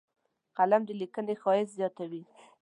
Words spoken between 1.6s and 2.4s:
زیاتوي